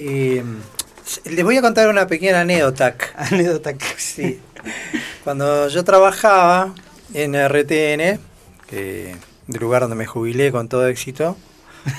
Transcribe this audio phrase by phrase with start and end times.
[0.00, 0.44] Eh,
[1.24, 2.94] les voy a contar una pequeña anécdota.
[3.16, 3.74] Anécdota.
[3.96, 4.38] Sí.
[5.24, 6.74] Cuando yo trabajaba
[7.14, 8.20] en RTN,
[8.68, 9.16] que,
[9.46, 11.36] del lugar donde me jubilé con todo éxito,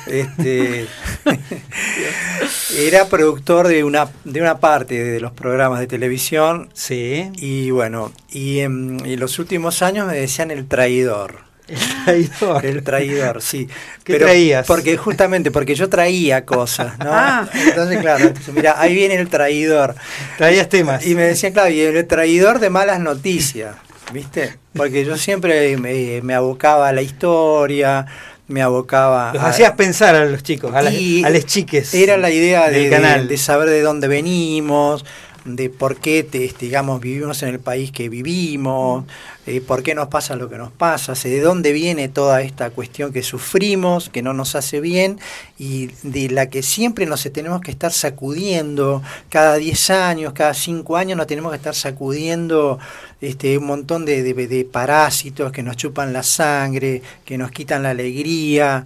[0.08, 0.88] este,
[2.78, 6.70] era productor de una, de una parte de los programas de televisión.
[6.74, 7.30] Sí.
[7.36, 11.49] Y bueno, y en, en los últimos años me decían el traidor.
[12.08, 12.66] El traidor.
[12.66, 13.68] El traidor, sí.
[14.04, 14.66] ¿Qué traías?
[14.66, 17.06] Porque justamente, porque yo traía cosas, ¿no?
[17.12, 17.48] Ah.
[17.54, 19.96] Entonces, claro, entonces, mira, ahí viene el traidor.
[20.38, 21.06] Traías temas.
[21.06, 23.76] Y me decían, claro, y el traidor de malas noticias,
[24.14, 24.58] ¿viste?
[24.74, 28.06] Porque yo siempre me, me abocaba a la historia,
[28.48, 31.94] me abocaba Los a- hacías pensar a los chicos, a, las, y a las chiques.
[31.94, 33.28] Era la idea de, del de- canal.
[33.28, 35.06] de saber de dónde venimos,
[35.46, 39.06] de por qué te- digamos, vivimos en el país que vivimos,
[39.46, 43.12] eh, por qué nos pasa lo que nos pasa, de dónde viene toda esta cuestión
[43.14, 45.20] que sufrimos, que no nos hace bien
[45.58, 50.98] y de la que siempre nos tenemos que estar sacudiendo, cada 10 años, cada 5
[50.98, 52.80] años nos tenemos que estar sacudiendo
[53.22, 57.84] este, un montón de, de- de parásitos que nos chupan la sangre, que nos quitan
[57.84, 58.86] la alegría,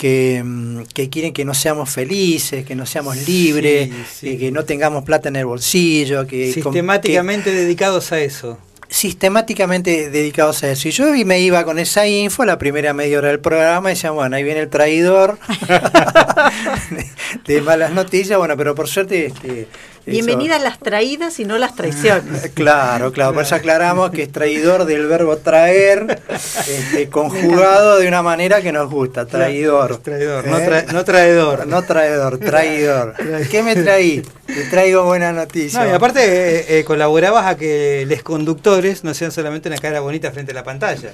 [0.00, 4.38] que, mm, que quieren que no seamos felices, que no seamos libres, Sí, sí.
[4.38, 8.56] Que, no tengamos plata en el bolsillo, que Sistemáticamente dedicados a eso.
[8.88, 10.88] sistemáticamente dedicados a eso.
[10.88, 14.14] Y yo me iba con esa info la primera media hora del programa y decían,
[14.14, 15.38] bueno, ahí viene el traidor
[16.90, 17.06] de,
[17.54, 19.26] de malas noticias, bueno, pero por suerte...
[19.26, 19.68] Este,
[20.10, 22.50] Bienvenidas las traídas y no las traiciones.
[22.54, 28.22] Claro, claro, por eso aclaramos que es traidor del verbo traer, este, conjugado de una
[28.22, 29.98] manera que nos gusta, traidor.
[29.98, 30.50] Traidor, ¿Eh?
[30.50, 31.66] no, tra- no traidor.
[31.66, 33.14] No traidor, traidor.
[33.50, 34.22] ¿Qué me traí?
[34.46, 35.84] Te traigo buena noticia.
[35.84, 40.00] No, y aparte eh, eh, colaborabas a que los conductores no sean solamente una cara
[40.00, 41.12] bonita frente a la pantalla.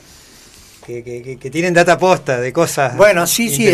[0.87, 3.65] Que, que- que- tienen data posta de cosas Bueno, sí, sí,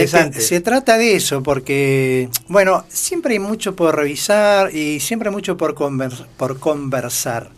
[0.41, 5.59] se trata de eso, porque, bueno, siempre hay mucho por revisar y siempre hay mucho
[5.59, 7.51] por, conver- por conversar.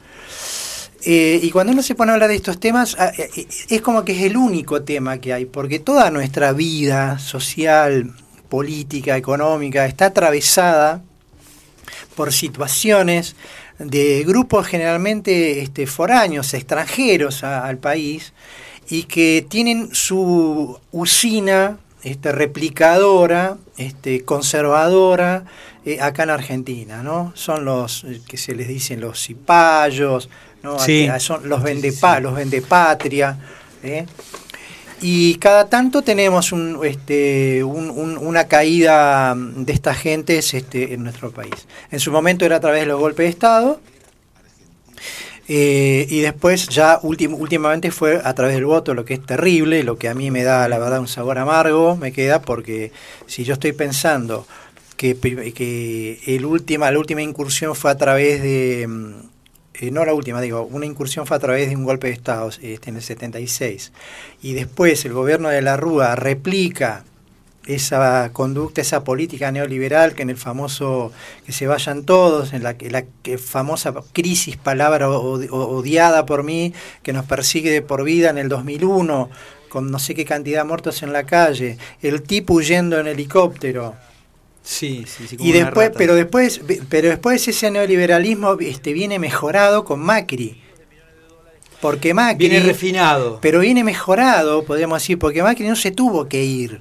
[1.07, 3.81] Eh, y cuando uno se pone a hablar de estos temas, ah, eh, eh, es
[3.81, 8.13] como que es el único tema que hay, porque toda nuestra vida social,
[8.49, 11.03] política, económica, está atravesada
[12.17, 13.37] por situaciones
[13.79, 18.33] de grupos generalmente este, foráneos, extranjeros a- al país,
[18.89, 25.45] y que tienen su usina este, replicadora, este, conservadora,
[25.87, 27.33] eh, acá en Argentina, ¿no?
[27.35, 30.29] Son los eh, que se les dicen los cipayos,
[30.63, 30.79] ¿no?
[30.79, 31.09] Sí.
[31.19, 33.39] Son los vendepa, los vendepatria,
[33.83, 34.07] ¿eh?
[35.01, 41.03] Y cada tanto tenemos un, este, un- un- una caída de estas gentes este, en
[41.03, 41.67] nuestro país.
[41.91, 43.81] En su momento era a través de los golpes de Estado,
[45.49, 49.83] eh, y después ya últim- últimamente fue a través del voto, lo que es terrible,
[49.85, 52.93] lo que a mí me da la verdad un sabor amargo, me queda porque
[53.27, 54.47] si yo estoy pensando
[54.97, 55.17] que,
[55.55, 59.13] que el última, la última incursión fue a través de, mm,
[59.81, 62.49] eh, no la última, digo, una incursión fue a través de un golpe de Estado
[62.63, 63.93] este, en el 76,
[64.43, 67.05] y después el gobierno de la Rúa replica
[67.67, 71.13] esa conducta, esa política neoliberal que en el famoso
[71.47, 76.73] que se vayan todos, en la, que- la que famosa crisis, palabra odiada por mí,
[77.03, 79.31] que nos persigue de por vida en el 2001,
[79.69, 83.95] con no sé qué cantidad de muertos en la calle, el tipo huyendo en helicóptero.
[84.63, 89.85] Sí, sí, sí, como Y después, pero después, pero después ese neoliberalismo este, viene mejorado
[89.85, 90.61] con Macri.
[91.81, 93.39] Porque Macri Viene refinado.
[93.43, 96.81] pero viene mejorado, podríamos decir, porque Macri no se tuvo que ir.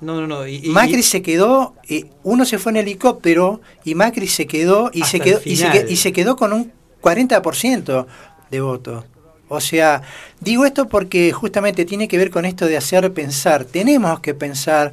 [0.00, 0.46] No, no, no.
[0.46, 4.90] y- Macri y- se quedó, eh, uno se fue en helicóptero y Macri se quedó
[4.92, 5.86] y se quedó, y se, final.
[5.86, 8.06] que- y se quedó con un 40%
[8.50, 9.04] de votos.
[9.48, 10.02] O sea,
[10.40, 13.64] digo esto porque justamente tiene que ver con esto de hacer pensar.
[13.64, 14.92] Tenemos que pensar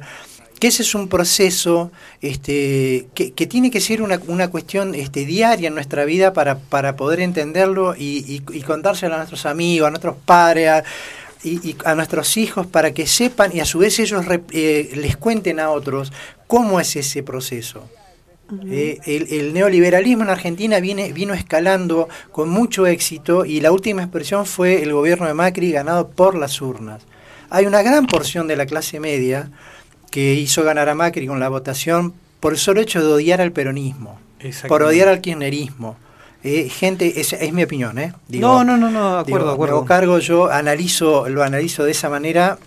[0.60, 1.90] que ese es un proceso
[2.22, 6.58] este, que, que tiene que ser una, una cuestión este, diaria en nuestra vida para,
[6.58, 10.84] para poder entenderlo y, y- y contárselo a nuestros amigos, a nuestros padres, a,
[11.44, 14.90] y, y a nuestros hijos para que sepan y a su vez ellos rep- eh,
[14.96, 16.12] les cuenten a otros
[16.46, 17.88] cómo es ese proceso.
[18.66, 24.02] Eh, el, el neoliberalismo en Argentina viene, vino escalando con mucho éxito y la última
[24.02, 27.02] expresión fue el gobierno de Macri ganado por las urnas.
[27.48, 29.50] Hay una gran porción de la clase media
[30.10, 33.52] que hizo ganar a Macri con la votación por el solo hecho de odiar al
[33.52, 34.20] peronismo,
[34.68, 35.96] por odiar al kirchnerismo.
[36.44, 38.12] Eh, gente, es, es mi opinión, ¿eh?
[38.28, 39.76] Digo, no, no, no, no, de acuerdo, Digo, de me acuerdo.
[39.76, 42.58] hago cargo, yo analizo, lo analizo de esa manera.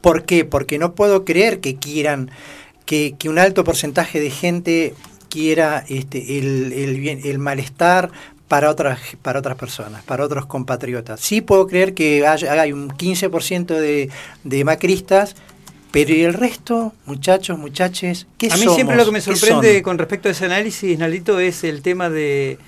[0.00, 0.44] ¿Por qué?
[0.44, 2.30] Porque no puedo creer que quieran
[2.86, 4.94] que, que un alto porcentaje de gente
[5.28, 6.72] quiera este, el,
[7.24, 8.10] el, malestar
[8.48, 11.20] para otras, para otras personas, para otros compatriotas.
[11.20, 14.10] Sí puedo creer que haya- hay un 15% de,
[14.44, 15.34] de macristas
[15.92, 18.26] Pero ¿y el resto, muchachos, muchaches?
[18.38, 18.74] ¿Qué A mí somos?
[18.74, 22.08] siempre lo que me ¿Qué sorprende con respecto a ese análisis, Nalito, es el tema
[22.08, 22.58] de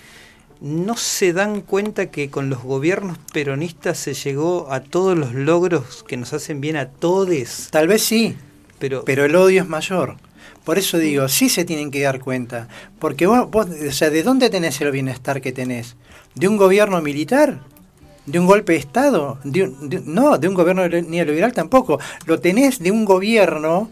[0.61, 6.05] no se dan cuenta que con los gobiernos peronistas se llegó a todos los logros
[6.07, 8.37] que nos hacen bien a todes, Tal vez sí,
[8.79, 10.17] pero, pero el odio es mayor.
[10.65, 12.69] Por eso digo, sí se tienen que dar cuenta.
[12.99, 15.97] Porque vos, vos, o sea, ¿de dónde tenés el bienestar que tenés?
[16.35, 17.61] ¿De un gobierno militar?
[18.27, 19.39] ¿De un golpe de Estado?
[19.45, 21.99] ¿De un- de- no, de un gobierno neoliberal tampoco.
[22.27, 23.91] Lo tenés de un gobierno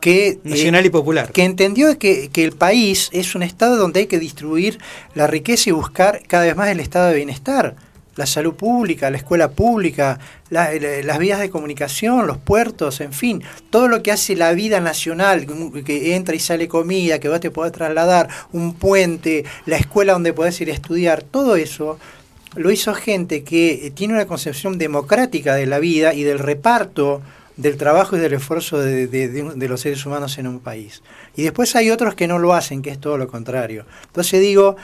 [0.00, 0.28] que...
[0.28, 1.30] eh, nacional y popular.
[1.32, 4.78] que entendió que, que el país es un estado donde hay que distribuir
[5.14, 7.76] la riqueza y buscar cada vez más el estado de bienestar.
[8.16, 10.18] La salud pública, la escuela pública,
[10.50, 14.52] la- la- las vías de comunicación, los puertos, en fin, todo lo que hace la
[14.54, 15.46] vida nacional,
[15.84, 20.32] que entra y sale comida, que vos te podés trasladar, un puente, la escuela donde
[20.32, 22.00] podés ir a estudiar, todo eso
[22.58, 27.22] lo hizo gente que eh, tiene una concepción democrática de la vida y del reparto
[27.56, 31.02] del trabajo y del esfuerzo de, de- de- de los seres humanos en un país.
[31.36, 33.84] Y después hay otros que no lo hacen, que es todo lo contrario.
[34.06, 34.76] Entonces digo,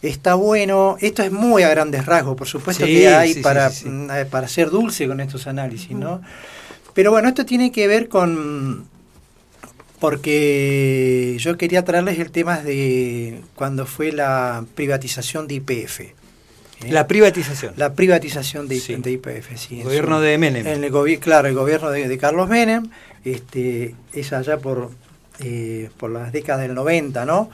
[0.00, 3.68] está bueno, esto es muy a grandes rasgos, por supuesto Sí, que hay sí, para,
[3.70, 6.22] sí, mm, eh, para ser dulce con estos análisis, ¿no?
[6.94, 8.86] Pero bueno, esto tiene que ver con...
[10.00, 16.00] Porque yo quería traerles el tema de cuando fue la privatización de IPF.
[16.84, 16.92] ¿Eh?
[16.92, 17.74] La privatización.
[17.76, 19.78] La privatización de, IPF, sí.
[19.80, 20.66] El gobierno su- de Menem.
[20.66, 22.88] En el gobi- claro, el gobierno de, de Carlos Menem,
[23.24, 24.90] este, es allá por,
[25.40, 27.50] eh, por las décadas del 90, ¿no?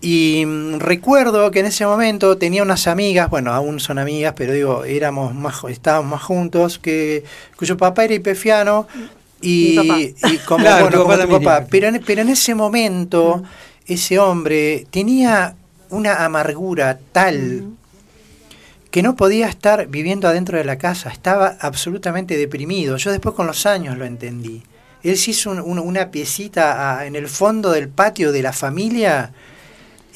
[0.00, 4.52] Y mm, recuerdo que en ese momento tenía unas amigas, bueno, aún son amigas, pero
[4.52, 7.24] digo, éramos más, estábamos más juntos, que,
[7.56, 8.86] cuyo papá era ipefiano
[9.40, 10.00] y, Mi papá.
[10.32, 13.42] y como, Claro, bueno, tu como papá tu Pero en, pero en ese momento,
[13.86, 15.54] ese hombre tenía
[15.90, 17.64] una amargura tal
[18.92, 22.96] que no podía estar viviendo adentro de la casa, estaba absolutamente deprimido.
[22.98, 24.62] Yo después con los años lo entendí.
[25.02, 28.52] Él se hizo un- un- una piecita ah, en el fondo del patio de la
[28.52, 29.32] familia.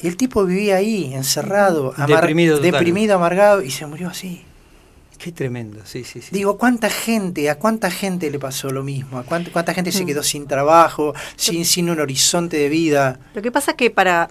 [0.01, 2.21] y El tipo vivía ahí, encerrado, amar-
[2.61, 4.43] deprimido, amargado, y se murió así.
[5.17, 6.27] Qué tremendo, sí, sí, sí.
[6.31, 9.17] Digo, ¿cuánta gente, a cuánta gente le pasó lo mismo?
[9.17, 10.05] ¿A cuánta, cuánta gente se Mm.
[10.07, 13.19] quedó sin trabajo, sin, sin un horizonte de vida?
[13.33, 14.29] Lo que pasa es que para,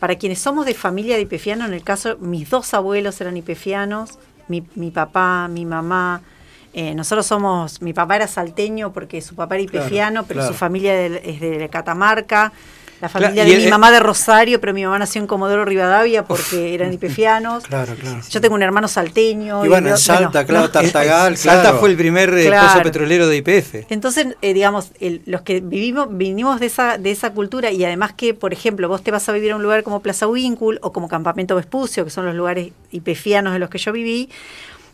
[0.00, 4.18] para quienes somos de familia de ipefianos, en el caso, mis dos abuelos eran ipefianos,
[4.48, 6.22] mi, mi papá, mi mamá.
[6.72, 10.52] eh, nosotros somos, mi papá era salteño porque su papá era Claro, ipefiano, pero claro.
[10.52, 12.52] su familia es de Catamarca.
[13.00, 16.24] La familia de el- mi mamá de Rosario, pero mi mamá nació en Comodoro Rivadavia
[16.24, 17.64] porque eran ipefianos.
[17.68, 18.20] Claro, claro.
[18.28, 19.64] Yo tengo un hermano salteño.
[19.64, 20.70] Y bueno, en yo- Salta, claro, no.
[20.70, 21.78] Tartagal, Eh, Salta claro.
[21.78, 22.68] fue el primer eh, Claro.
[22.68, 23.86] pozo petrolero de IPF.
[23.88, 28.12] Entonces, eh, digamos, el- los que vivimos, vinimos de esa, de esa cultura y además
[28.12, 30.92] que, por ejemplo, vos te vas a vivir a un lugar como Plaza Winkle o
[30.92, 34.28] como Campamento Vespucio, que son los lugares ipefianos en los que yo viví,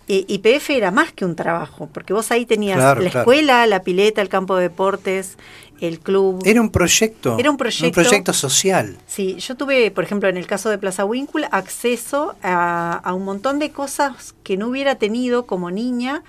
[0.08, 3.22] eh, IPF era más que un trabajo, porque vos ahí tenías Claro, la claro.
[3.22, 5.36] escuela, la pileta, el campo de deportes,
[5.80, 6.42] el club.
[6.44, 7.36] Era un proyecto.
[7.38, 7.86] Era un proyecto.
[8.00, 8.96] Un proyecto social.
[9.06, 13.24] Sí, yo tuve, por ejemplo, en el caso de Plaza Winkle, acceso a, a un
[13.24, 16.22] montón de cosas que no hubiera tenido como niña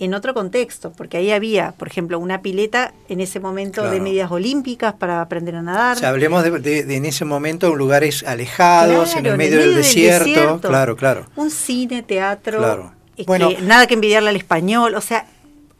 [0.00, 4.04] en otro contexto, porque ahí había, por ejemplo, una pileta en ese momento de Claro.
[4.04, 5.96] medidas olímpicas para aprender a nadar.
[5.96, 9.58] O sea, hablemos de, de- de en ese momento lugares alejados, en Claro, el medio
[9.58, 10.60] del desierto.
[10.60, 11.26] Claro, claro.
[11.34, 12.92] Un cine, teatro, Claro.
[13.16, 13.48] eh, Bueno.
[13.48, 15.26] que nada que envidiarle al español, o sea,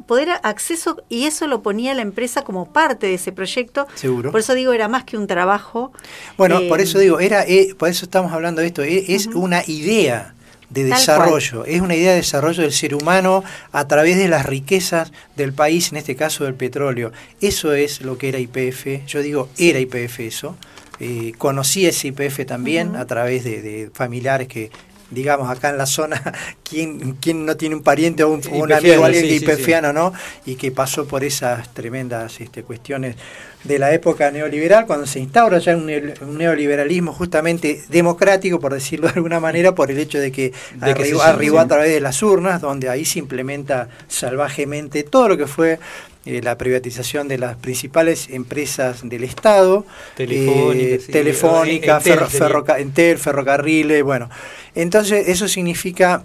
[0.08, 3.86] poder acceso, y eso lo ponía la empresa como parte de ese proyecto.
[3.94, 4.32] Seguro.
[4.32, 5.92] Por eso digo, era más que un trabajo.
[6.36, 9.26] Bueno, Eh, por eso digo, era, eh, por eso estamos hablando de esto, eh, es
[9.28, 10.34] una idea
[10.70, 14.44] de Tal desarrollo, es una idea de desarrollo del ser humano a través de las
[14.44, 17.12] riquezas del país, en este caso del petróleo.
[17.40, 20.56] Eso es lo que era IPF, yo digo, era IPF eso.
[21.00, 24.70] Eh, conocí ese IPF también a través de, de familiares que,
[25.10, 26.20] digamos, acá en la zona,
[26.62, 29.92] ¿quién, quién no tiene un pariente o un, o un Ipefiano, amigo, alguien sí, IPFiano,
[29.92, 30.12] ¿no?
[30.46, 33.16] Y que pasó por esas tremendas este, cuestiones
[33.64, 38.72] de la época neoliberal, cuando se instaura ya un, neo- un neoliberalismo justamente democrático, por
[38.72, 42.00] decirlo de alguna manera, por el hecho de que, De que arribó, a través de
[42.00, 45.80] las urnas, donde ahí se implementa salvajemente todo lo que fue
[46.28, 52.26] eh, la privatización de las principales empresas del Estado, Telefónica, eh, sí, telefónica, Entel ferro-
[52.30, 52.46] sería.
[52.46, 54.28] ferroca- Entel, ferrocarriles, bueno.
[54.74, 56.24] Entonces eso significa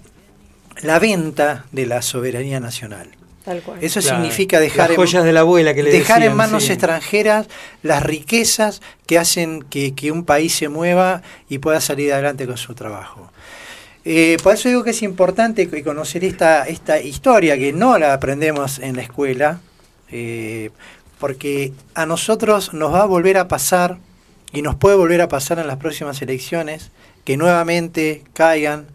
[0.82, 3.08] la venta de la soberanía nacional.
[3.44, 3.78] Tal cual.
[3.82, 6.72] Eso Claro, significa dejar las joyas de la abuela que le dejar en manos sí.
[6.72, 7.46] extranjeras
[7.82, 12.56] las riquezas que hacen que, que un país se mueva y pueda salir adelante con
[12.56, 13.30] su trabajo.
[14.06, 18.12] Eh, por eso digo que es importante que conocer esta, esta historia que no la
[18.14, 19.60] aprendemos en la escuela,
[20.10, 20.70] eh,
[21.18, 23.98] porque a nosotros nos va a volver a pasar
[24.52, 26.90] y nos puede volver a pasar en las próximas elecciones
[27.24, 28.86] que nuevamente caigan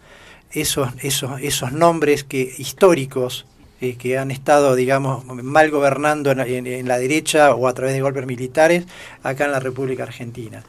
[0.51, 3.45] esos, esos, esos nombres que, históricos
[3.81, 8.25] eh, que han estado, digamos, mal gobernando en, la derecha o a través de golpes
[8.25, 8.85] militares
[9.23, 10.63] acá en la República Argentina.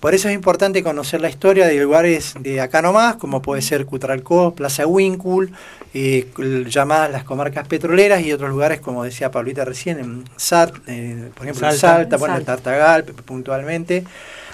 [0.00, 3.84] Por eso es importante conocer la historia de lugares de acá nomás, como puede ser
[3.84, 5.52] Cutralcó, Plaza Wincul,
[5.92, 6.28] eh,
[6.68, 11.46] llamadas las comarcas petroleras y otros lugares, como decía Paulita recién, en Sart, eh, por
[11.46, 14.04] ejemplo, en Salta, bueno, en Tartagal puntualmente.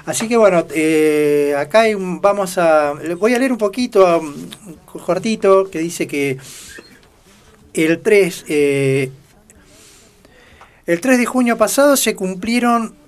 [0.07, 2.95] Así que bueno, eh, acá vamos a.
[3.19, 4.35] Voy a leer un poquito, um,
[4.87, 6.39] cortito, que dice que
[7.75, 9.11] el 3, el
[11.01, 13.04] 3 de junio pasado se cumplieron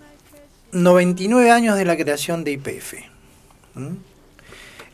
[0.82, 2.94] 99 años de la creación de IPF.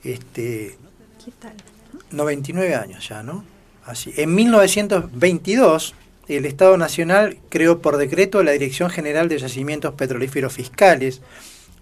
[0.04, 0.76] Este,
[1.24, 1.54] ¿Qué tal?
[2.10, 3.44] 99 años ya, ¿no?
[3.84, 4.12] Así.
[4.16, 5.94] En 1922,
[6.28, 11.20] el Estado Nacional creó por decreto la Dirección General de Yacimientos Petrolíferos Fiscales,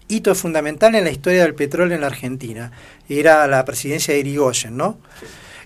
[0.07, 2.71] hito fundamental en la historia del petróleo en la Argentina.
[3.07, 4.97] Era la presidencia de Irigoyen, ¿no?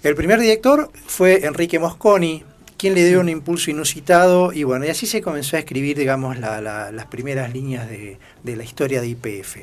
[0.04, 2.44] El primer director fue Enrique Mosconi,
[2.78, 6.38] quien le dio un impulso inusitado y bueno, y así se comenzó a escribir, digamos,
[6.38, 9.58] las primeras líneas de, la historia de IPF.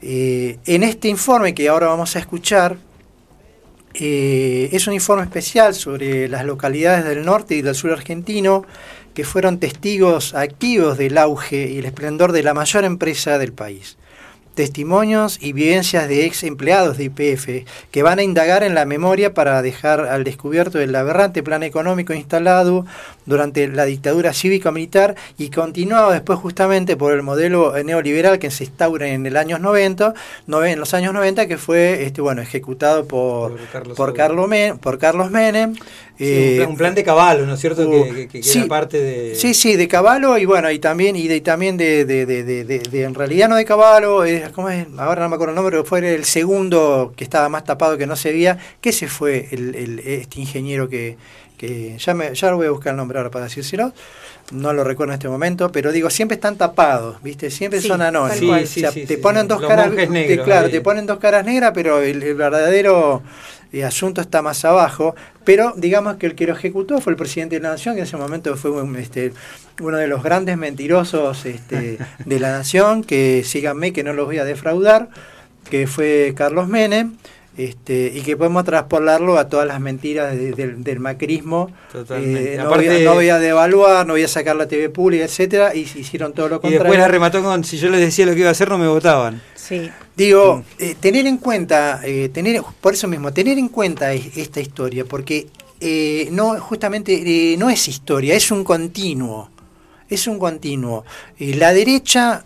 [0.00, 2.76] Eh, en este informe que ahora vamos a escuchar,
[3.94, 8.64] eh, es un informe especial sobre las localidades del norte y del sur argentino
[9.14, 13.97] que fueron testigos activos del auge y el esplendor de la mayor empresa del país
[14.58, 19.32] testimonios y vivencias de ex empleados de IPF que van a indagar en la memoria
[19.32, 22.84] para dejar al descubierto el aberrante plan económico instalado
[23.24, 29.06] durante la dictadura cívico-militar y continuado después justamente por el modelo neoliberal que se instaura
[29.06, 30.14] en el años 90,
[30.48, 33.58] en los años 90 que fue este bueno ejecutado por,
[33.94, 34.48] por, Carlos,
[34.80, 35.76] por Carlos Menem
[36.20, 37.88] eh, un, plan, de caballo, ¿no es cierto?
[37.88, 39.34] que, que, sí, parte de...
[39.36, 43.14] Sí, sí, de caballo y bueno, y también, y de, también de, de, de, en
[43.14, 44.86] realidad no de caballo, ¿cómo es?
[44.96, 48.06] ahora no me acuerdo el nombre, pero fue el segundo que estaba más tapado que
[48.06, 51.16] no se veía, que se fue el, el, este ingeniero que,
[51.56, 53.92] que ya, me, ya lo voy a buscar el nombre ahora para decírselo,
[54.52, 57.50] no lo recuerdo en este momento, pero digo, siempre están tapados, ¿viste?
[57.50, 58.74] Siempre son anónimos.
[59.06, 59.90] te ponen dos caras,
[60.44, 63.22] claro, te ponen dos caras negras, pero el verdadero
[63.72, 67.56] el asunto está más abajo, pero digamos que el que lo ejecutó fue el presidente
[67.56, 68.70] de la Nación, que en ese momento fue
[69.00, 69.32] este,
[69.80, 74.38] uno de los grandes mentirosos este, de la Nación, que síganme que no los voy
[74.38, 75.08] a defraudar,
[75.70, 77.16] que fue Carlos Menem.
[77.58, 81.72] Este, y que podemos traspolarlo a todas las mentiras del macrismo.
[82.10, 82.68] Eh, no,
[83.14, 86.60] voy a, devaluar, no voy a sacar la TV pública, etcétera, y hicieron todo lo
[86.60, 86.76] contrario.
[86.76, 88.78] Y después la remató con si yo les decía lo que iba a hacer no
[88.78, 89.42] me votaban.
[89.56, 89.90] Sí.
[90.14, 95.04] Digo, eh, tener en cuenta, eh, tener, por eso mismo, tener en cuenta esta historia,
[95.04, 95.48] porque
[96.30, 99.50] no, justamente no es historia, es un continuo.
[100.08, 101.04] Es un continuo.
[101.40, 102.44] la derecha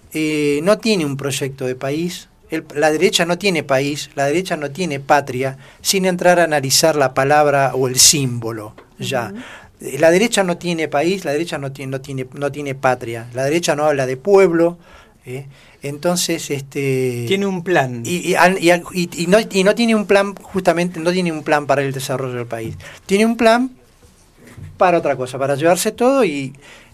[0.63, 2.31] no tiene un proyecto de país,
[2.75, 7.15] la derecha no tiene país, la derecha no tiene patria, sin entrar a analizar la
[7.15, 8.75] palabra o el símbolo.
[8.99, 9.33] Ya.
[9.81, 13.45] La derecha no tiene país, la derecha no tiene, no tiene, no tiene patria, la
[13.45, 14.79] derecha no habla de pueblo.
[15.25, 15.47] ¿eh?
[15.83, 17.25] Entonces, este.
[17.27, 18.03] Tiene un plan.
[18.05, 21.93] Y, y, no, y no tiene un plan, justamente, no tiene un plan para el
[21.93, 22.77] desarrollo del país.
[23.07, 23.73] Tiene un plan
[24.77, 26.53] para otra cosa, para llevarse todo y,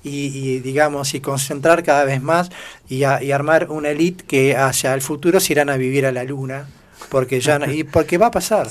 [0.08, 2.50] y, digamos, y concentrar cada vez más
[2.88, 6.68] y, armar una élite que hacia el futuro se irán a vivir a la luna,
[7.08, 8.68] porque ya y porque va a pasar.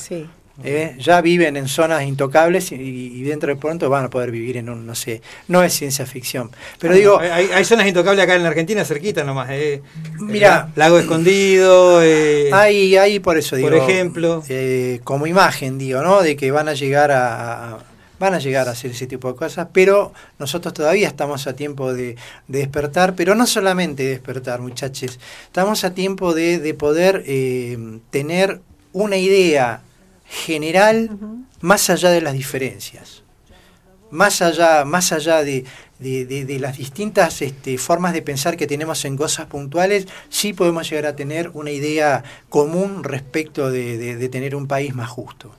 [0.64, 0.96] ¿eh?
[0.98, 4.86] ya viven en zonas intocables y, dentro de pronto van a poder vivir en un,
[4.86, 6.52] no sé, no es ciencia ficción.
[6.80, 7.20] Pero digo...
[7.20, 9.50] Hay, zonas intocables acá en la Argentina, cerquita nomás.
[9.52, 9.82] Eh.
[10.20, 12.02] Mira, Lago Escondido.
[12.04, 13.70] Eh, hay, por eso digo.
[13.70, 14.44] Por ejemplo.
[14.50, 16.22] Eh, como imagen, digo, ¿no?
[16.22, 17.80] De que van a llegar a
[18.20, 21.94] van a llegar a hacer ese tipo de cosas, pero nosotros todavía estamos a tiempo
[21.94, 22.16] de,
[22.48, 28.62] despertar, pero no solamente despertar, muchachos, estamos a tiempo de, poder eh, tener
[28.94, 29.82] una idea
[30.26, 31.10] general
[31.62, 33.24] más allá de las diferencias,
[34.10, 35.66] más allá, más allá de,
[36.60, 41.16] las distintas este, formas de pensar que tenemos en cosas puntuales, sí podemos llegar a
[41.16, 45.52] tener una idea común respecto de tener un país más justo.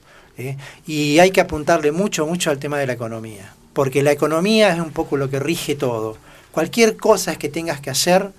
[0.86, 4.80] Y hay que apuntarle mucho, mucho al tema de la economía, porque la economía es
[4.80, 6.16] un poco lo que rige todo.
[6.52, 8.30] Cualquier cosa que tengas que hacer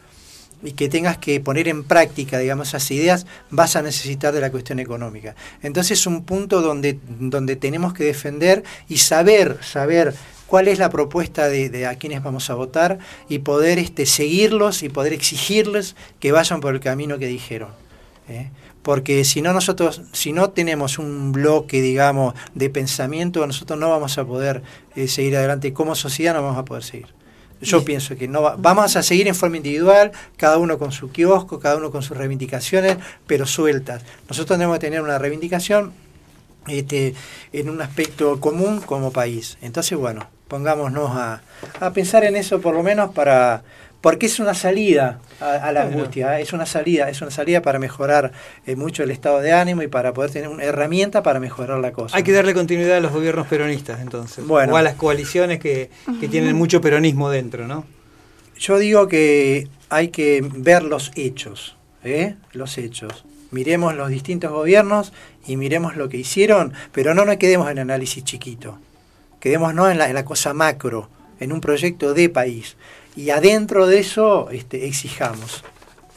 [0.63, 4.51] y que tengas que poner en práctica, digamos, esas ideas, vas a necesitar de la
[4.51, 5.35] cuestión económica.
[5.61, 10.13] Entonces es un punto donde, donde tenemos que defender y saber, saber
[10.47, 14.89] cuál es la propuesta de, a quienes vamos a votar y poder este, seguirlos y
[14.89, 17.69] poder exigirles que vayan por el camino que dijeron.
[18.27, 18.49] ¿eh?
[18.81, 24.17] Porque si no nosotros, si no tenemos un bloque, digamos, de pensamiento, nosotros no vamos
[24.17, 24.63] a poder
[24.95, 27.07] eh, seguir adelante, como sociedad no vamos a poder seguir.
[27.61, 31.59] Yo pienso que no vamos a seguir en forma individual, cada uno con su kiosco,
[31.59, 34.03] cada uno con sus reivindicaciones, pero sueltas.
[34.29, 35.91] Nosotros tenemos que tener una reivindicación
[36.67, 37.15] este,
[37.51, 39.57] en un aspecto común como país.
[39.61, 41.41] Entonces, bueno, pongámonos a,
[41.81, 43.63] a pensar en eso por lo menos para
[44.01, 46.41] porque es una salida a, la angustia, ¿eh?
[46.41, 48.31] es una salida, es una salida para mejorar
[48.65, 51.91] eh, mucho el estado de ánimo y para poder tener una herramienta para mejorar la
[51.91, 52.15] cosa.
[52.15, 55.89] Hay que darle continuidad a los gobiernos peronistas entonces, bueno, o a las coaliciones que,
[56.19, 57.85] que tienen mucho peronismo dentro, ¿no?
[58.57, 62.35] Yo digo que hay que ver los hechos, ¿eh?
[62.51, 63.25] los hechos.
[63.51, 65.11] Miremos los distintos gobiernos
[65.47, 68.77] y miremos lo que hicieron, pero no nos quedemos en análisis chiquito,
[69.39, 72.75] quedémonos en la, en la cosa macro, en un proyecto de país
[73.19, 75.61] y adentro de eso este, exijamos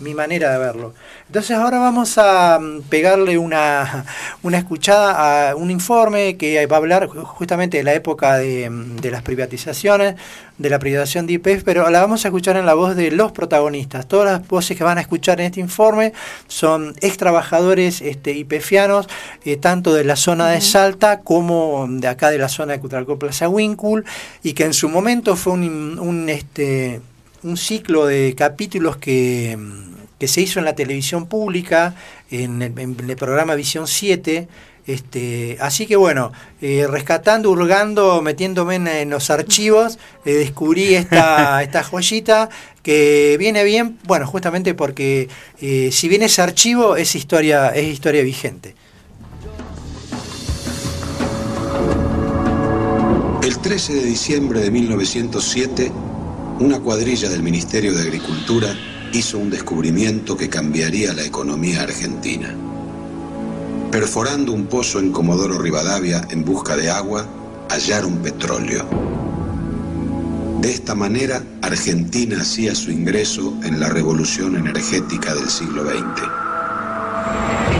[0.03, 0.95] mi manera de verlo.
[1.27, 4.05] Entonces ahora vamos a mm, pegarle una,
[4.43, 8.97] una, escuchada a un informe que va a hablar justamente de la época de, mm,
[8.97, 10.17] de, las privatizaciones,
[10.59, 13.33] de la privatización de IPF, pero la vamos a escuchar en la voz de los
[13.33, 14.07] protagonistas.
[14.07, 16.13] Todas las voces que van a escuchar en este informe
[16.49, 19.09] son ex trabajadores este, IPFianos,
[19.45, 23.19] eh, tanto de la zona de Salta como de acá de la zona de Cutralcó
[23.19, 24.05] Plaza Wincul,
[24.43, 27.01] y que en su momento fue un, un, este,
[27.43, 31.97] un ciclo de capítulos que mm, que se hizo en la televisión pública,
[32.31, 34.47] en el, programa Visión 7.
[34.87, 36.31] Este, así que bueno,
[36.61, 42.51] eh, rescatando, hurgando, metiéndome en, los archivos, eh, descubrí esta, esta joyita
[42.85, 45.29] que viene bien, bueno, justamente porque
[45.61, 48.77] eh, si bien es archivo, es historia, es historia vigente.
[53.43, 55.91] El 13 de diciembre de 1907,
[56.61, 58.75] una cuadrilla del Ministerio de Agricultura
[59.13, 62.55] hizo un descubrimiento que cambiaría la economía argentina.
[63.91, 67.27] Perforando un pozo en Comodoro Rivadavia en busca de agua,
[67.69, 68.87] hallaron petróleo.
[70.61, 76.23] De esta manera, Argentina hacía su ingreso en la revolución energética del siglo XX.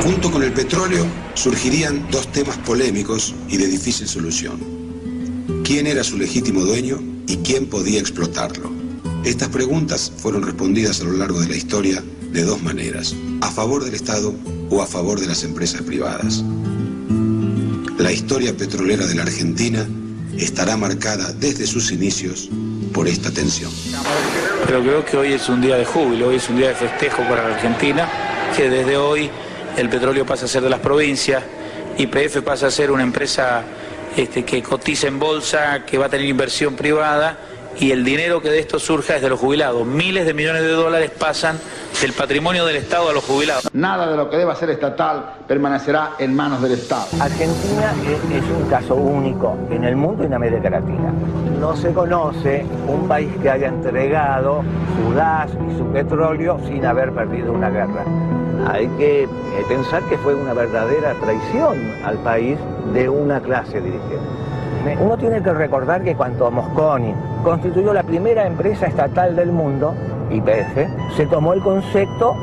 [0.05, 4.59] Junto con el petróleo surgirían dos temas polémicos y de difícil solución.
[5.64, 8.71] ¿Quién era su legítimo dueño y quién podía explotarlo?
[9.25, 12.02] Estas preguntas fueron respondidas a lo largo de la historia
[12.33, 14.35] de dos maneras, a favor del Estado
[14.71, 16.43] o a favor de las empresas privadas.
[17.99, 19.87] La historia petrolera de la Argentina
[20.37, 22.49] estará marcada desde sus inicios
[22.93, 23.71] por esta tensión.
[24.67, 27.23] Pero creo que hoy es un día de júbilo, hoy es un día de festejo
[27.28, 28.08] para la Argentina,
[28.56, 29.30] que desde hoy
[29.76, 31.43] el petróleo pasa a ser de las provincias,
[31.99, 33.65] YPF pasa a ser una empresa
[34.16, 37.38] este, que cotiza en bolsa, que va a tener inversión privada
[37.78, 39.86] y el dinero que de esto surja es de los jubilados.
[39.86, 41.58] Miles de millones de dólares pasan
[42.00, 43.68] del patrimonio del Estado a los jubilados.
[43.72, 47.06] Nada de lo que deba ser estatal permanecerá en manos del Estado.
[47.20, 51.12] Argentina es, un caso único en el mundo y en América Latina.
[51.58, 54.62] No se conoce un país que haya entregado
[54.96, 58.04] su gas y su petróleo sin haber perdido una guerra.
[58.66, 59.28] Hay que eh,
[59.68, 62.58] pensar que fue una verdadera traición al país
[62.92, 64.18] de una clase dirigente.
[65.00, 69.94] Uno tiene que recordar que cuando Mosconi constituyó la primera empresa estatal del mundo,
[70.30, 72.34] IPF, se tomó el concepto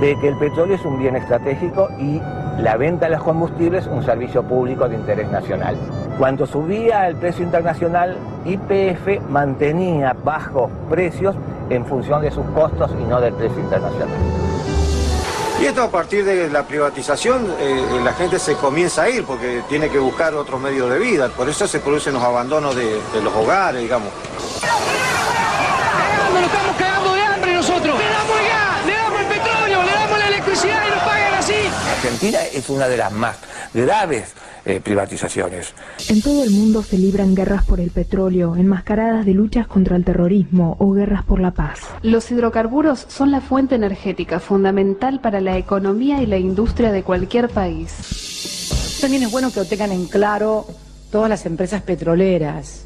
[0.00, 2.20] de que el petróleo es un bien estratégico y
[2.62, 5.76] la venta de los combustibles un servicio público de interés nacional.
[6.18, 11.34] Cuando subía el precio internacional, IPF mantenía bajos precios
[11.70, 14.08] en función de sus costos y no del precio internacional.
[15.60, 19.62] Y esto a partir de la privatización, eh, la gente se comienza a ir porque
[19.68, 21.28] tiene que buscar otros medios de vida.
[21.28, 24.10] Por eso se producen los abandonos de, los hogares, digamos.
[26.32, 27.98] Nos estamos cagando de hambre nosotros.
[27.98, 31.34] Le damos el gas, le damos el petróleo, le damos la electricidad y nos pagan
[31.34, 31.70] así.
[31.94, 33.36] Argentina es una de las más
[33.74, 34.32] graves
[34.64, 35.74] eh, privatizaciones.
[36.08, 40.04] En todo el mundo se libran guerras por el petróleo, enmascaradas de luchas contra el
[40.04, 41.80] terrorismo o guerras por la paz.
[42.02, 47.48] Los hidrocarburos son la fuente energética fundamental para la economía y la industria de cualquier
[47.48, 48.98] país.
[49.00, 50.66] También es bueno que lo tengan en claro
[51.10, 52.84] todas las empresas petroleras,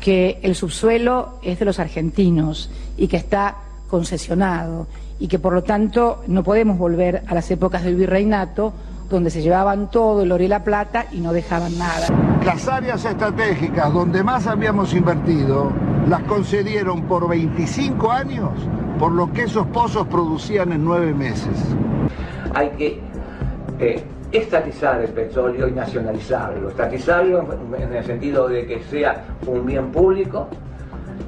[0.00, 3.56] que el subsuelo es de los argentinos y que está
[3.88, 4.86] concesionado
[5.18, 8.72] y que por lo tanto no podemos volver a las épocas del virreinato
[9.14, 12.08] donde se llevaban todo el oro y la plata y no dejaban nada.
[12.44, 15.72] Las áreas estratégicas donde más habíamos invertido
[16.08, 18.50] las concedieron por 25 años
[18.98, 21.56] por lo que esos pozos producían en nueve meses.
[22.54, 23.00] Hay que
[23.78, 26.70] eh, estatizar el petróleo y nacionalizarlo.
[26.70, 27.46] Estatizarlo
[27.78, 30.48] en el sentido de que sea un bien público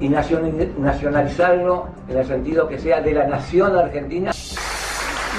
[0.01, 4.33] y nacionalizarlo en el sentido que sea de la nación argentina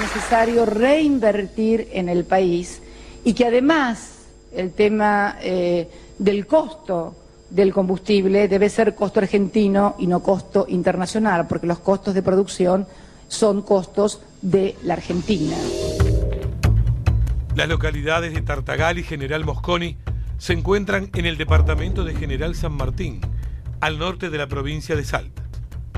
[0.00, 2.82] necesario reinvertir en el país
[3.24, 7.14] y que además el tema eh, del costo
[7.50, 12.86] del combustible debe ser costo argentino y no costo internacional, porque los costos de producción
[13.28, 15.56] son costos de la Argentina.
[17.54, 19.96] Las localidades de Tartagal y General Mosconi
[20.38, 23.20] se encuentran en el departamento de General San Martín,
[23.80, 25.42] al norte de la provincia de Salta.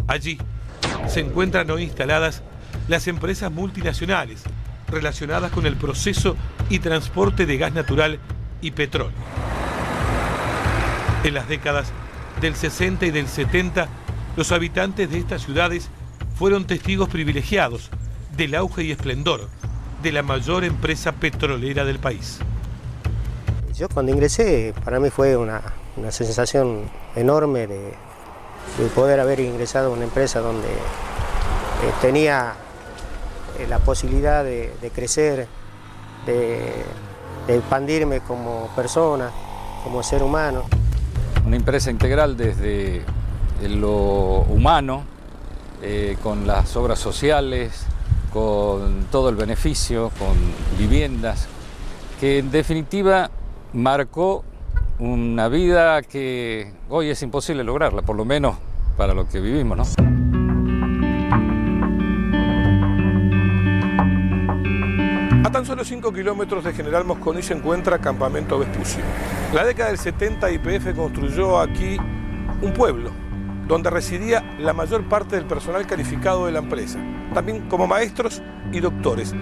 [0.06, 0.38] Allí
[1.08, 2.42] se encuentran hoy instaladas
[2.90, 4.42] las empresas multinacionales
[4.88, 6.37] relacionadas con el proceso
[6.68, 8.18] y transporte de gas natural
[8.61, 9.16] y petróleo.
[11.22, 11.92] En las décadas
[12.40, 13.87] del 60 y del 70,
[14.37, 15.88] los habitantes de estas ciudades
[16.35, 17.90] fueron testigos privilegiados
[18.37, 19.48] del auge y esplendor
[20.03, 22.40] de la mayor empresa petrolera del país.
[23.76, 25.62] Yo cuando ingresé, para mí fue una,
[26.11, 27.94] sensación enorme de,
[28.96, 32.57] poder haber ingresado a una empresa donde eh, tenía
[33.68, 35.46] la posibilidad de, crecer,
[36.26, 36.72] de,
[37.48, 39.30] expandirme como persona,
[39.84, 40.64] como ser humano.
[41.46, 43.02] Una empresa integral desde
[43.62, 45.04] lo humano,
[45.82, 47.86] eh, con las obras sociales,
[48.32, 50.36] con todo el beneficio, con
[50.78, 51.48] viviendas,
[52.20, 53.30] que en definitiva
[53.72, 54.44] marcó
[54.98, 58.56] una vida que hoy es imposible lograrla, por lo menos
[58.96, 59.99] para lo que vivimos, ¿no?
[65.60, 69.02] Tan solo 5 kilómetros de General Mosconi se encuentra Campamento Vespucio.
[69.52, 71.98] La década del 70 IPF construyó aquí
[72.62, 73.10] un pueblo
[73.68, 76.98] donde residía la mayor parte del personal calificado de la empresa,
[77.34, 78.40] también como maestros
[78.72, 79.34] y doctores.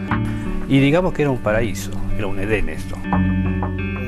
[0.66, 2.96] Y digamos que era un paraíso, era un Edén esto.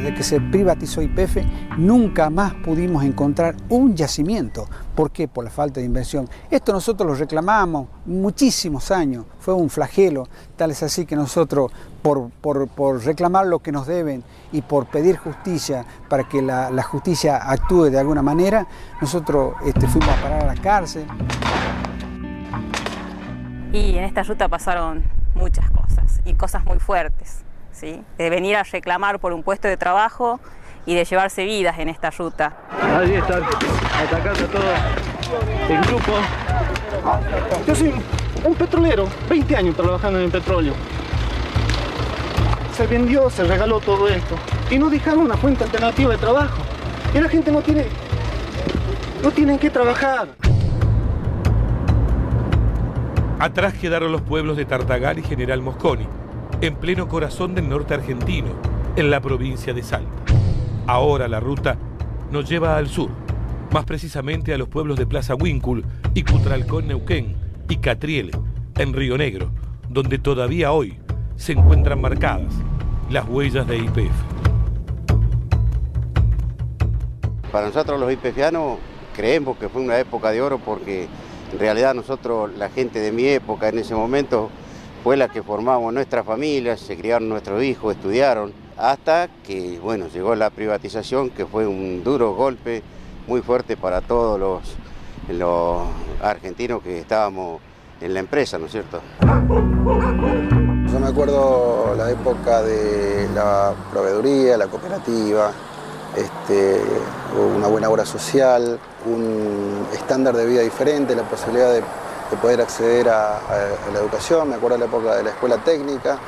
[0.00, 1.44] Desde que se privatizó IPF,
[1.76, 4.66] nunca más pudimos encontrar un yacimiento.
[4.94, 5.28] ¿Por qué?
[5.28, 6.26] Por la falta de inversión.
[6.50, 12.30] Esto nosotros lo reclamamos muchísimos años, fue un flagelo, tal es así que nosotros, por,
[12.30, 17.90] por, reclamar lo que nos deben y por pedir justicia para que la, justicia actúe
[17.90, 18.66] de alguna manera,
[19.02, 21.04] nosotros este, fuimos a parar a la cárcel.
[23.70, 28.02] Y en esta ruta pasaron muchas cosas y cosas muy fuertes, ¿sí?
[28.18, 30.40] de venir a reclamar por un puesto de trabajo
[30.86, 32.52] y de llevarse vidas en esta ruta.
[32.98, 34.62] Allí están atacando todo
[35.68, 36.12] el grupo.
[37.66, 37.94] Yo soy
[38.44, 40.74] un petrolero, 20 años trabajando en el petróleo.
[42.76, 44.36] Se vendió, se regaló todo esto
[44.70, 46.62] y no dejaron una fuente alternativa de trabajo.
[47.14, 47.86] Y la gente no tiene,
[49.22, 50.28] no tienen que trabajar.
[53.38, 56.06] Atrás quedaron los pueblos de Tartagal y General Mosconi,
[56.62, 58.48] en pleno corazón del norte argentino,
[58.96, 60.10] en la provincia de Salta.
[60.86, 61.78] Ahora la ruta
[62.30, 63.08] nos lleva al sur,
[63.72, 67.34] más precisamente a los pueblos de Plaza Huíncul y Cutralcón Neuquén
[67.68, 68.30] y Catriel,
[68.76, 69.50] en Río Negro,
[69.88, 70.98] donde todavía hoy
[71.36, 72.52] se encuentran marcadas
[73.08, 74.12] las huellas de IPF.
[77.50, 78.78] Para nosotros los IPFianos
[79.16, 81.08] creemos que fue una época de oro porque
[81.52, 84.50] en realidad nosotros, la gente de mi época en ese momento,
[85.02, 90.34] fue la que formamos nuestras familias, se criaron nuestros hijos, estudiaron hasta que bueno, llegó
[90.34, 92.82] la privatización, que fue un duro golpe
[93.26, 94.76] muy fuerte para todos los,
[95.36, 95.82] los
[96.22, 97.60] argentinos que estábamos
[98.00, 99.00] en la empresa, ¿no es cierto?
[99.20, 105.52] Yo me acuerdo la época de la proveeduría, la cooperativa,
[106.16, 106.80] este,
[107.56, 111.82] una buena obra social, un estándar de vida diferente, la posibilidad de,
[112.36, 113.40] poder acceder a,
[113.92, 114.48] la educación.
[114.48, 116.18] Me acuerdo de la época de la escuela técnica,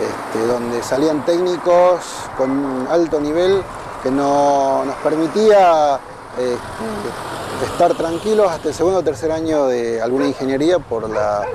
[0.00, 2.00] este, donde salían técnicos
[2.36, 3.62] con alto nivel
[4.02, 5.98] que no, nos permitía
[6.38, 11.46] este, estar tranquilos hasta el segundo o tercer año de alguna ingeniería por la,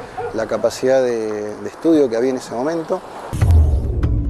[0.48, 3.00] capacidad de, de estudio que había en ese momento.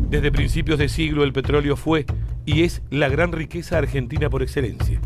[0.10, 2.06] Desde principios de siglo el petróleo fue
[2.46, 5.00] y es la gran riqueza argentina por excelencia.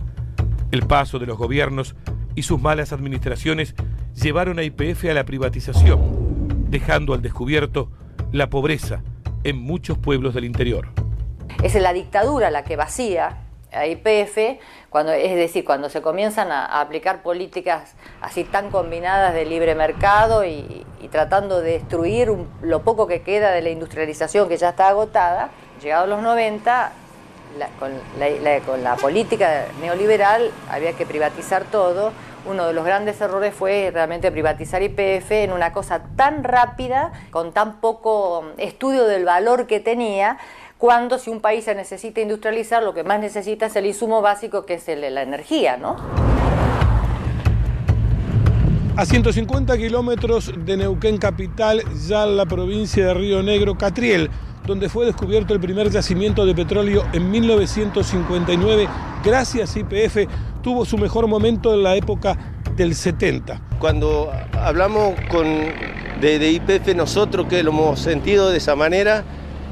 [0.71, 1.95] El paso de los gobiernos
[2.33, 3.75] y sus malas administraciones
[4.21, 7.89] llevaron a IPF a la privatización, dejando al descubierto
[8.31, 9.01] la pobreza
[9.43, 10.87] en muchos pueblos del interior.
[11.63, 13.37] Es la dictadura la que vacía
[13.71, 19.45] a IPF, cuando, es decir, cuando se comienzan a, aplicar políticas así tan combinadas de
[19.45, 24.69] libre mercado y, tratando de destruir lo poco que queda de la industrialización que ya
[24.69, 25.49] está agotada,
[25.81, 26.91] llegados los 90,
[27.79, 27.91] con,
[28.65, 32.11] con la política neoliberal había que privatizar todo
[32.45, 37.53] uno de los grandes errores fue realmente privatizar IPF en una cosa tan rápida, con
[37.53, 40.37] tan poco estudio del valor que tenía,
[40.77, 44.65] cuando si un país se necesita industrializar, lo que más necesita es el insumo básico
[44.65, 45.95] que es la energía, ¿no?
[48.97, 54.29] A 150 kilómetros de Neuquén capital, ya en la provincia de Río Negro, Catriel,
[54.65, 58.87] donde fue descubierto el primer yacimiento de petróleo en 1959,
[59.23, 60.27] gracias IPF,
[60.61, 62.37] tuvo su mejor momento en la época
[62.75, 63.61] del 70.
[63.79, 65.45] Cuando hablamos con,
[66.19, 69.23] de, IPF nosotros que lo hemos sentido de esa manera,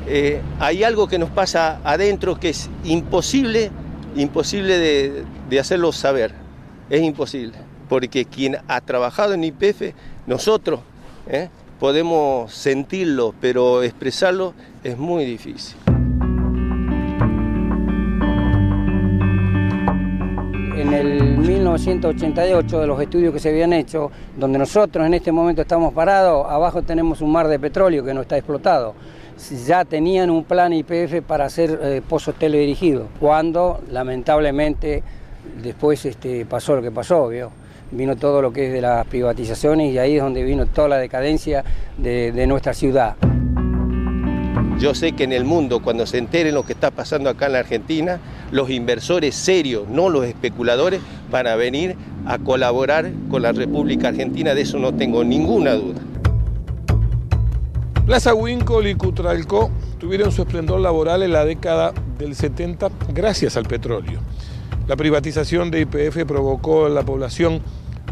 [0.08, 3.72] eh, hay algo que nos pasa adentro que es imposible,
[4.16, 6.34] imposible de, de hacerlo saber.
[6.90, 7.58] Es imposible,
[7.90, 9.94] porque quien ha trabajado en IPF,
[10.28, 10.82] nosotros
[11.28, 11.50] ¿eh?
[11.80, 15.78] Podemos sentirlo, pero expresarlo es muy difícil.
[20.76, 25.62] En el 1988, de los estudios que se habían hecho, donde nosotros en este momento
[25.62, 28.94] estamos parados, abajo tenemos un mar de petróleo que no está explotado.
[29.66, 35.04] Ya tenían un plan IPF para hacer eh, pozos teledirigidos, cuando lamentablemente
[35.62, 37.52] después este, pasó lo que pasó, ¿vio?
[37.94, 40.98] Vino todo lo que es de las privatizaciones y ahí es donde vino toda la
[40.98, 41.64] decadencia
[41.98, 43.16] de, de nuestra ciudad.
[44.80, 47.54] Yo sé que en el mundo, cuando se enteren lo que está pasando acá en
[47.54, 48.20] la Argentina,
[48.52, 51.00] los inversores serios, no los especuladores,
[51.32, 56.02] van a venir a colaborar con la República Argentina, de eso no tengo ninguna duda.
[58.06, 63.64] Plaza Winkle y Cutralcó tuvieron su esplendor laboral en la década del 70 gracias al
[63.64, 64.20] petróleo.
[64.88, 67.62] La privatización de IPF provocó en la población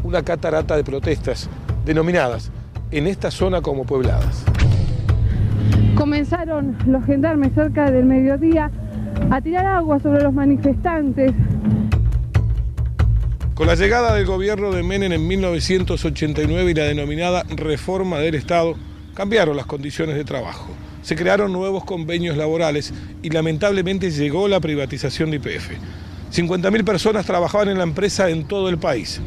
[0.04, 1.50] una catarata de protestas
[1.86, 2.52] denominadas
[2.92, 4.44] en esta zona como puebladas.
[5.96, 8.72] Comenzaron los gendarmes cerca del mediodía
[9.30, 11.32] a tirar agua sobre los manifestantes.
[13.54, 18.76] Con la llegada del gobierno de Menem en 1989 y la denominada reforma del Estado,
[19.14, 20.70] cambiaron las condiciones de trabajo.
[21.04, 25.72] Se crearon nuevos convenios laborales y lamentablemente llegó la privatización de IPF.
[26.32, 29.22] 50.000 personas trabajaban en la empresa en todo el país.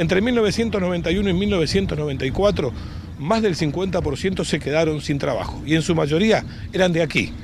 [0.00, 2.72] Entre 1991 y 1994,
[3.18, 7.34] más del 50% se quedaron sin trabajo y en su mayoría eran de aquí,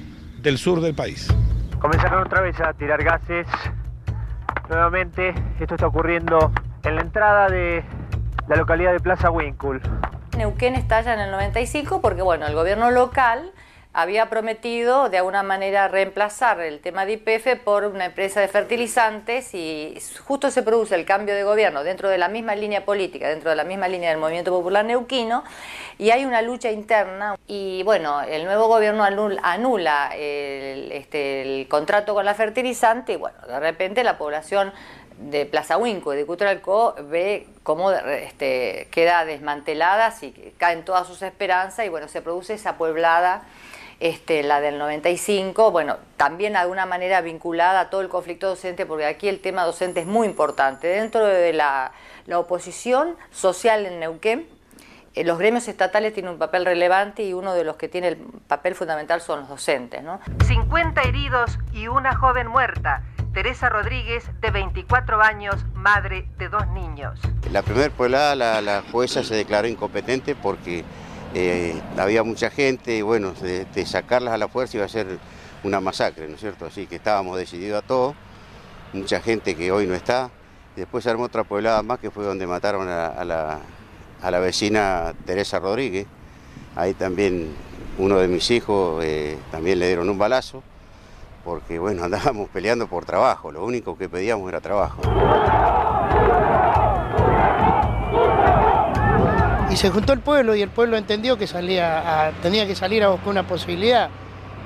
[0.40, 1.28] del sur del país.
[1.78, 3.46] Comenzaron otra vez a tirar gases.
[4.70, 6.50] Nuevamente, esto está ocurriendo
[6.84, 7.84] en la entrada de
[8.48, 9.80] la localidad de Plaza Winkle.
[10.38, 13.52] Neuquén estalla en el 95 porque, bueno, el gobierno local
[13.96, 19.54] había prometido de alguna manera reemplazar el tema de IPF por una empresa de fertilizantes
[19.54, 23.48] y justo se produce el cambio de gobierno dentro de la misma línea política, dentro
[23.48, 25.44] de la misma línea del Movimiento Popular Neuquino
[25.96, 32.12] y hay una lucha interna y bueno, el nuevo gobierno anula el, este, el contrato
[32.12, 34.74] con la fertilizante y bueno, de repente la población
[35.18, 41.22] de Plaza Huinco y de Cutralcó ve cómo este, queda desmantelada, y caen todas sus
[41.22, 43.42] esperanzas y bueno, se produce esa pueblada
[43.98, 48.84] este, la del 95, bueno, también de alguna manera vinculada a todo el conflicto docente,
[48.84, 50.88] porque aquí el tema docente es muy importante.
[50.88, 51.92] Dentro de la,
[52.34, 54.46] oposición social en Neuquén,
[55.14, 58.16] eh, los gremios estatales tienen un papel relevante y uno de los que tiene el
[58.16, 60.02] papel fundamental son los docentes.
[60.02, 60.20] ¿no?
[60.44, 63.02] 50 heridos y una joven muerta.
[63.32, 67.20] Teresa Rodríguez, de 24 años, madre de dos niños.
[67.52, 70.84] La primera poblada la, la jueza se declaró incompetente porque
[71.34, 75.18] eh, había mucha gente y bueno, de, sacarlas a la fuerza iba a ser
[75.64, 76.66] una masacre, ¿no es cierto?
[76.66, 78.14] Así que estábamos decididos a todo,
[78.92, 80.30] mucha gente que hoy no está.
[80.76, 86.06] Después se armó otra poblada más que fue donde mataron a, la, vecina Teresa Rodríguez.
[86.74, 87.54] Ahí también
[87.98, 90.62] uno de mis hijos eh, también le dieron un balazo,
[91.44, 95.00] porque bueno, andábamos peleando por trabajo, lo único que pedíamos era trabajo.
[99.76, 101.46] Se juntó el pueblo y el pueblo entendió que
[102.42, 104.08] tenía que salir a buscar una posibilidad.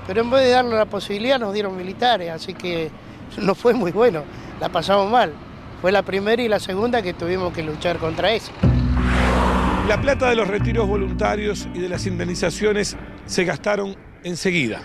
[0.06, 2.92] Pero en vez de darle la posibilidad nos dieron militares, así que
[3.36, 4.22] no fue muy bueno,
[4.60, 5.32] la pasamos mal.
[5.80, 8.52] Fue la primera y la segunda que tuvimos que luchar contra eso.
[9.88, 12.96] La plata de los retiros voluntarios y de las indemnizaciones
[13.26, 14.80] se gastaron enseguida.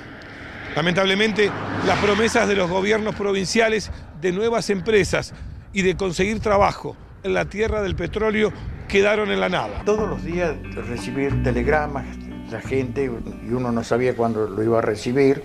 [0.75, 1.51] Lamentablemente,
[1.85, 5.35] las promesas de los gobiernos provinciales de nuevas empresas
[5.71, 8.51] y de conseguir trabajo en la tierra del petróleo
[8.95, 9.81] quedaron en la nada.
[9.83, 10.55] Todos los días
[10.87, 12.05] recibir telegramas,
[12.49, 15.43] la gente, y uno no sabía cuándo lo iba a recibir,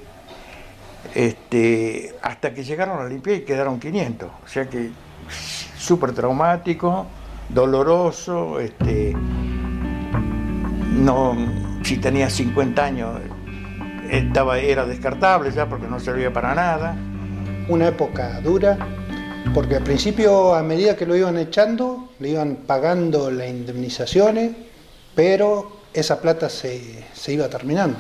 [1.17, 4.31] este, hasta que llegaron a limpiar y quedaron 500.
[4.45, 4.91] O sea que
[5.77, 7.09] súper traumático,
[7.49, 9.17] doloroso, este,
[10.95, 11.35] no,
[11.83, 13.21] si tenía 50 años
[14.13, 16.95] estaba, era descartable ya porque no servía para nada.
[17.69, 18.79] Una época dura,
[19.55, 24.53] porque al principio, a medida que lo iban echando, le iban pagando las indemnizaciones,
[25.15, 27.99] pero esa plata se, iba terminando.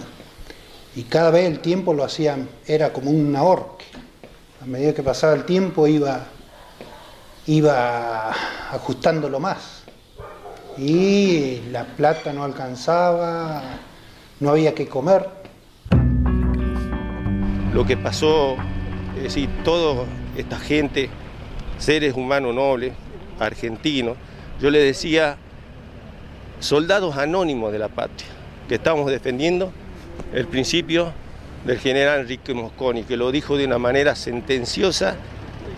[0.94, 3.84] Y cada vez el tiempo lo hacían, era como un ahorque.
[4.62, 6.26] A medida que pasaba el tiempo iba,
[7.46, 8.30] iba
[8.70, 9.82] ajustándolo más.
[10.78, 13.62] Y la plata no alcanzaba,
[14.38, 15.28] no había que comer.
[17.74, 18.56] Lo que pasó,
[19.16, 20.04] es decir, toda
[20.36, 21.10] esta gente
[21.80, 22.92] seres humanos nobles,
[23.40, 24.16] argentinos,
[24.60, 25.36] yo le decía,
[26.60, 28.28] soldados anónimos de la patria,
[28.68, 29.72] que estamos defendiendo
[30.32, 31.12] el principio
[31.64, 35.16] del general Enrique Mosconi, que lo dijo de una manera sentenciosa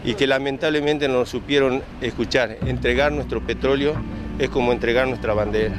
[0.05, 2.59] y que lamentablemente no supieron escuchar.
[2.67, 3.95] Entregar nuestro petróleo
[4.39, 5.75] es como entregar nuestra bandera.